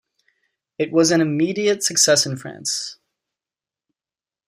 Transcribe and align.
It 0.79 0.91
was 0.91 1.11
an 1.11 1.21
immediate 1.21 1.83
success 1.83 2.25
in 2.25 2.35
France. 2.35 2.97